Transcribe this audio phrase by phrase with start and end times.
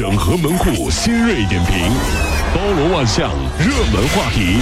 [0.00, 1.76] 整合门户新锐点评，
[2.54, 4.56] 包罗万象，热门话题。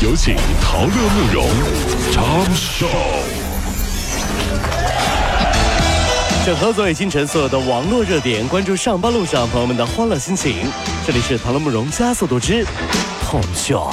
[0.00, 1.46] 有请陶乐慕容
[2.10, 2.86] 长寿。
[6.46, 10.56] 整合昨夜今晨所有的网络热点，关注上班路上朋友们的欢乐心情。
[11.06, 12.64] 这里是陶乐慕容加速度之
[13.22, 13.92] Tom Show。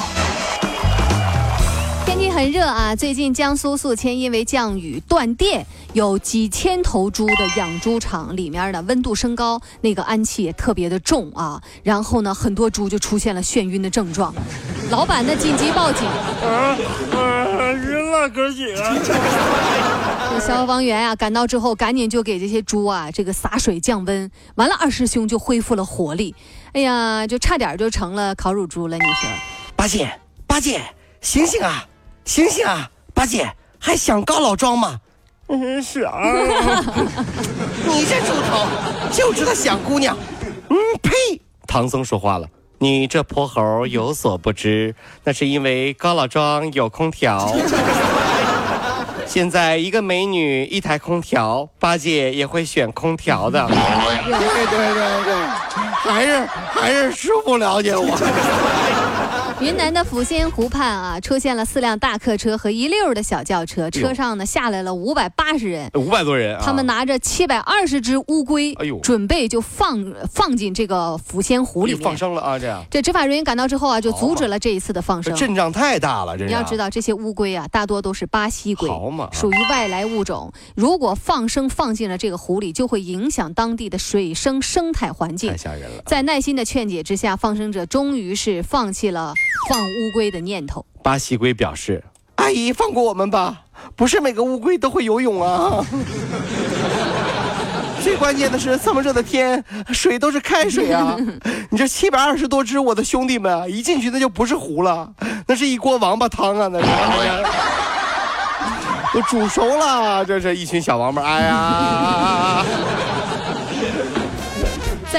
[2.05, 2.95] 天气很热啊！
[2.95, 11.61] 最近江苏宿迁因为降雨断电，有几千头猪的养猪场里面的温度升高，那个氨气也特别的重啊。
[11.83, 14.33] 然后呢，很多猪就出现了眩晕的症状，
[14.89, 16.75] 老板呢紧急报警，啊
[17.13, 17.71] 啊！
[17.73, 20.39] 晕了，哥几个！
[20.39, 26.33] 消防员啊赶到之后，赶紧就给这些猪啊这个洒水降温，完了二师兄就恢复了活力。
[26.73, 29.29] 哎呀，就差点就成了烤乳猪了，你说？
[29.75, 30.11] 八戒，
[30.47, 30.81] 八戒，
[31.21, 31.85] 醒醒啊！
[32.25, 34.99] 醒醒啊，八戒，还想告老庄吗？
[35.53, 36.19] 嗯，是啊。
[37.85, 38.65] 你这猪头，
[39.11, 40.17] 就知道想姑娘。
[40.69, 41.11] 嗯，呸！
[41.67, 42.47] 唐僧说话了，
[42.79, 47.53] 你这泼猴有所不知，那是因为高老庄有空调。
[49.27, 53.65] 现在一个美女一台空调，八戒也会选空调的。
[53.67, 55.33] 对对对对，
[56.11, 58.05] 还是还是师傅了解我。
[59.61, 72.59] 云南的抚仙湖畔啊，出现了四辆大客车和一溜的小轿车，车上呢下来了五百八十人，五百多人，他们拿着七百二十只乌龟，哎呦，准备就放放进这个抚仙湖里面放生了啊！
[72.59, 75.33] 这样，这执法人员赶到之后啊，就阻止了这一次的放生。
[75.35, 80.51] 阵仗太大了，这你要知道，这些乌龟啊，大多都是巴西龟，好嘛，属于外来物种。
[80.75, 86.03] 如果放生放进了这个湖里，就会影响当地的水生生态环境，太吓人了。
[86.05, 89.33] 在耐心的劝解之下，放生者终于是放弃了
[89.69, 90.31] 放乌龟。
[90.31, 92.03] 的念头，巴西龟表示
[92.35, 93.61] ：“阿姨，放过我们吧，
[93.95, 95.85] 不是每个乌龟都会游泳啊。
[98.01, 101.15] 最关键的是，这么热的天，水都是开水啊。
[101.69, 105.13] 你这七百二十多只我的兄弟们，一进去那就不是湖了，
[105.45, 106.67] 那是一锅王八汤啊！
[106.71, 106.85] 那是
[109.13, 111.21] 都煮熟了，这是一群小王八。
[111.21, 112.65] 哎呀！”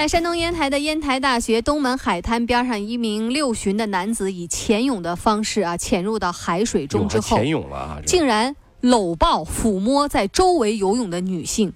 [0.05, 11.73] 在山东烟台的烟台大学东门海滩边上，一名六旬的男子以潜泳的方式啊潜入到海水中之后，潜泳了，竟然搂抱、抚摸在周围游泳的女性。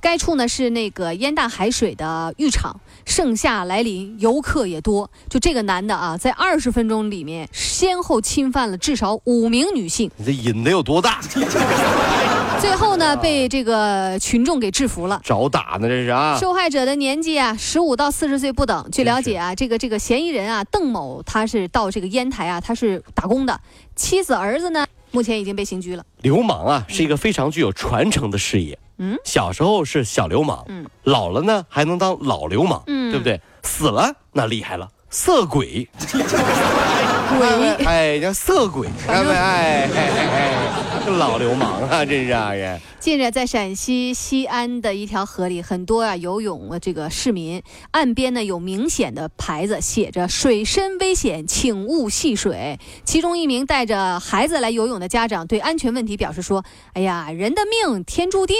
[0.00, 5.10] 该处呢是那个烟大海水的浴场，盛夏来临，游客也多。
[5.28, 10.10] 就这个男的啊，在二十分钟里面，先后侵犯了至少五名女性。
[10.16, 11.20] 你这瘾得有多大？
[12.60, 15.20] 最后呢，被这个群众给制服了。
[15.22, 16.36] 找打呢，这是啊。
[16.40, 18.88] 受害者的年纪啊，十五到四十岁不等。
[18.90, 23.60] 据了解啊，这个这个嫌疑人啊，邓某，他是到这个烟台啊，他是打工的。
[23.94, 26.04] 妻子儿子呢，目前已经被刑拘了。
[26.22, 28.78] 流氓啊，是一个非常具有传承的事业。
[28.98, 33.40] 嗯，小时候是小流氓，嗯，老了呢还能当老流氓，嗯，对不对？
[33.62, 35.86] 死了那厉害了，色鬼。
[37.38, 40.62] 鬼，哎，叫色鬼，哎哎哎，
[41.10, 42.80] 老流氓啊， 真是啊人。
[42.98, 47.62] 近日，在陕西西安的一条河里，很多啊游泳的这个市民，
[47.92, 52.78] 岸边呢有明显的牌子，写着“水深危险，请勿戏水”。
[53.06, 58.56] 其中一名带着孩子来游泳的家长对安全问题表示说：“哎呀，人的命天注定，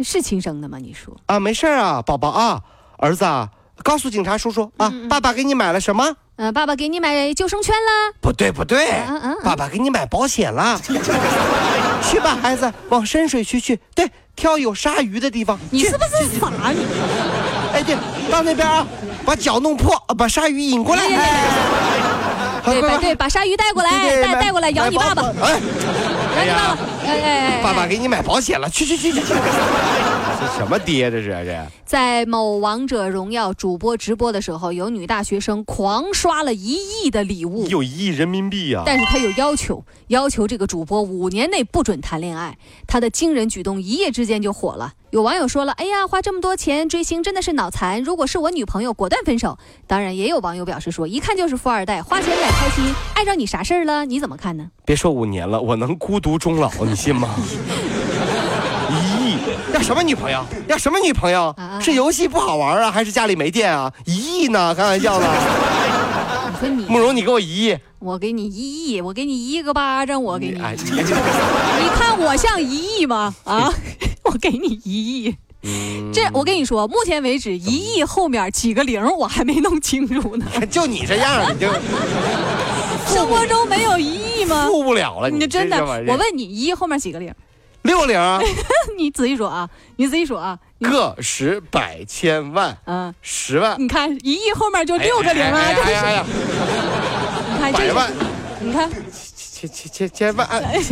[0.00, 0.78] 是亲生的吗？
[0.78, 2.60] 你说啊，没事啊，宝宝啊，
[2.98, 3.48] 儿子啊，
[3.82, 8.12] 告诉警察叔叔啊，爸爸给你买了什么？”嗯，爸爸给你买救生圈啦？
[8.20, 8.88] 不对不对，
[9.44, 10.76] 爸爸给你买保险啦。
[12.02, 13.78] 去吧，孩子，往深水区去。
[13.94, 15.56] 对，挑有鲨鱼的地方。
[15.70, 16.50] 你是不是傻？
[16.72, 16.84] 你？
[17.72, 17.96] 哎，对，
[18.30, 18.84] 到那边啊，
[19.24, 21.06] 把脚弄破，把鲨鱼引过来。
[22.64, 23.90] 对对对，把鲨鱼带过来，
[24.22, 25.22] 带带过来咬你爸爸。
[25.40, 25.52] 哎，
[26.34, 26.78] 咬你爸爸。
[27.06, 29.34] 哎哎哎，爸爸给你买保险了，去去去去去。
[30.56, 31.66] 这什么爹这是这？
[31.84, 38.82] 在某王者荣耀主播直播的时候，有女大学生狂刷了一亿的礼物，有一亿人民币呀！
[38.86, 42.56] 但是她有要求，要求这个主播五年内不准谈恋爱。
[42.86, 44.94] 她的惊人举动一夜之间就火了。
[45.10, 48.02] 有网友说了：“哎呀，花这么多钱追星真的是脑残！
[48.02, 54.04] 如果是我女朋友，果断分手。”当然，也有网友表示说：“一看就是富二代，花钱买开心，碍着你啥事儿了？
[54.06, 57.34] 你怎么看呢？”别说五年了，我能孤独终老，你信吗？
[59.74, 60.44] 要什么女朋友？
[60.68, 61.54] 要什么女朋友？
[61.80, 63.92] 是游戏不好玩啊，还是家里没电啊？
[64.06, 64.72] 一亿呢？
[64.72, 65.26] 开玩笑呢？
[66.86, 70.52] 慕容，你给我一亿，我给你一亿，我给你一个巴掌，我给你。
[70.52, 73.34] 你看我像一亿吗？
[73.42, 73.68] 啊？
[74.22, 75.36] 我给你一亿，
[76.12, 80.46] 这我跟你说，目前为止一亿后面几个零我还没弄清楚呢。
[80.70, 81.66] 就你这样，你就
[83.12, 84.68] 生活中没有一亿吗？
[84.68, 85.84] 付不了了，你真的。
[85.84, 87.34] 我问你，一亿后面几个零？
[87.84, 88.18] 六零，
[88.98, 95.60] 你仔细数啊，你仔细数啊，个十百千万嗯，十万，你看一亿后面就六个零啊，
[97.62, 98.10] 哎你看百万，
[98.60, 98.90] 你看。
[99.56, 100.46] 千千千千万，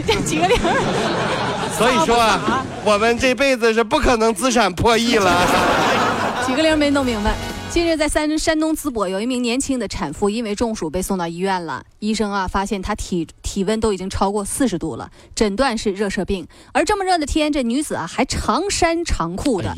[0.07, 0.57] 这几个零，
[1.77, 5.47] 所以说啊，我们这辈子是不可能资产破亿了。
[6.47, 7.35] 几个零没弄明白。
[7.73, 11.83] 近日，在山山东淄博，有一名年轻的产妇因为中暑被送到医院了。
[12.01, 16.47] 医生啊，发现她体体温都已经超过四十度了，诊断是热射病。
[16.75, 19.71] 而这么热的天，这女子啊还长衫长裤的。
[19.71, 19.77] 哎，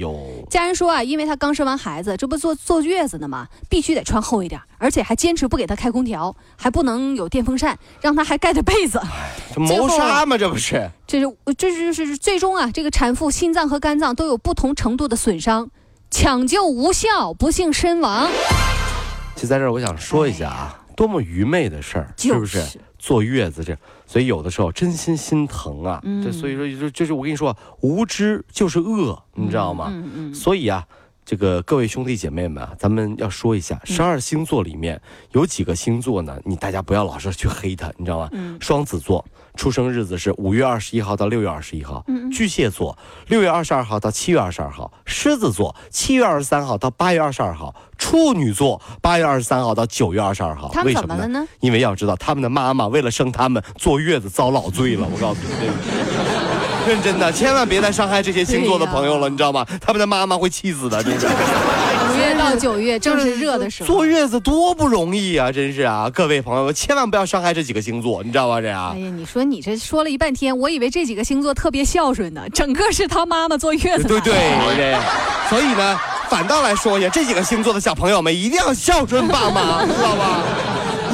[0.50, 3.46] 家人说啊，因为她刚生完孩子，这不坐坐月子呢吗？
[3.70, 9.00] 必须得穿厚一点，而且还坚持不给她开空调，还不能有电风扇，让她还盖着被子。
[9.54, 10.36] 这谋杀吗？
[10.36, 10.90] 这不是？
[11.06, 15.70] 这是这是就是最终啊，这个产妇心脏和肝脏都有不同程度的损伤，
[16.14, 18.30] 抢救无效，不幸身亡。
[19.34, 22.78] 就在这儿，我想说一下啊，多么愚昧的事儿，是不是就是？
[23.00, 23.76] 坐月子这，
[24.06, 25.98] 所以有的时候真心心疼啊。
[26.04, 29.88] 嗯这所以说就就是我跟你说，无知就是恶，你知道吗？
[29.90, 30.86] 嗯嗯，所以啊，
[31.24, 35.02] 这个各位兄弟姐妹们啊，咱们要说一下，嗯十二星座里面
[35.32, 36.38] 有几个星座呢？
[36.44, 38.28] 你大家不要老是去黑它，你知道吗？
[38.30, 39.24] 嗯双子座
[39.56, 42.96] 出生日子是五月二十一号到六月二十一号，嗯巨蟹座
[43.28, 50.70] 六月二十二号到七月二十二号，狮子座七月二十三号到八月二十二号，处女座八月二十三号到九月二十二号。
[50.84, 51.46] 为什么呢？
[51.60, 55.06] 因为要知道，他们的妈妈为了生他们坐月子遭老罪了。
[55.10, 55.66] 我告诉你，这
[56.86, 59.64] 个认真的，千万别再伤害这些星座的朋友了，你知道吗？
[59.80, 61.26] 他们的妈妈会气死的，真是。
[62.44, 63.86] 到九月正是热的时候。
[63.86, 66.10] 坐月子多不容易啊，真是啊！
[66.12, 68.60] 各位朋友们，千万不要伤害这几个星座，你知道吧？
[68.60, 74.04] 这样哎，呀，你说你这说了一半天，我以为这几个星座特别孝顺呢，整个是他妈妈坐月子。
[74.04, 74.34] 对对
[74.76, 74.96] 对，
[75.48, 75.98] 所以呢，
[76.28, 80.42] 反倒来说呀，这几个星座的小朋友们一定要孝顺爸妈，知道吧？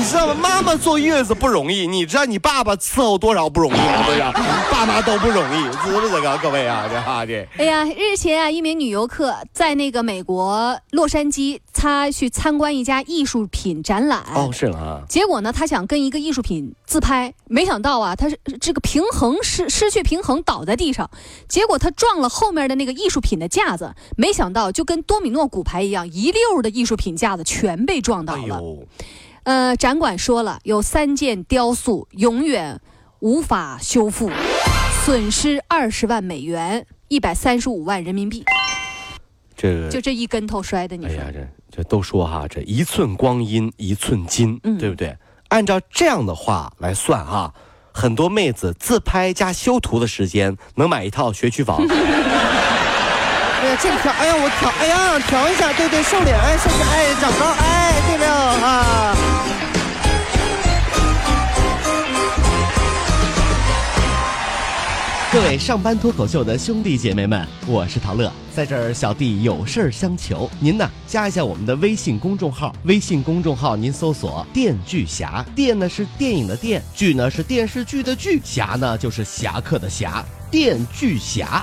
[0.01, 0.35] 你知道吗？
[0.35, 4.03] 妈妈坐月子不容易，你知道你爸爸伺候多少不容易吗？
[4.07, 4.33] 对呀，
[4.73, 6.89] 爸妈都不容易，知不知道各位啊？
[6.91, 7.47] 这哈这。
[7.59, 14.23] 哎呀，日前啊，一名女游客在那个美国洛杉矶，她去参观一家艺术品展览。
[14.35, 15.03] 哦，是了啊。
[15.07, 21.11] 结果呢，她想跟一个艺术品自拍，没想到啊，她是这个平衡失失去平衡倒在地上，
[21.47, 28.43] 结果她撞了后面的那个艺术品的架子，没想到就跟多米诺骨牌一样，一溜的艺术品架子全被撞倒了。
[28.43, 28.79] 哎呦，
[29.45, 32.81] 呃，展馆说了，有三件雕塑永远
[33.21, 34.31] 无法修复，
[35.05, 38.45] 损失二十万美元，一百三十五万人民币。
[39.57, 41.15] 这个就这一跟头摔的，你说？
[41.15, 45.17] 哎呀，这这都说哈，这一寸光阴一寸金，嗯对不对？
[45.49, 47.53] 按照这样的话来算哈，
[47.93, 51.81] 很多妹子自拍加修图的时间能买一套学区房。
[53.63, 59.17] 哎呀，这个调，哎呀，我调，哎呀，调一下，对对，瘦脸，哎，瘦脸，哎，长高，哎，对了啊。
[65.31, 81.63] 各位上班脱口秀的兄弟姐妹们，我是陶乐，在这儿小弟有事儿相求，您呢加一下我们的微信公众号，微信公众号您搜索“电锯侠”，电呢是电影的电，剧呢是电视剧的剧，侠呢就是侠客的侠，电锯侠。